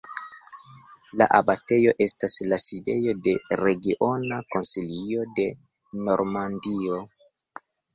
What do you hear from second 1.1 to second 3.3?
La abatejo estas la sidejo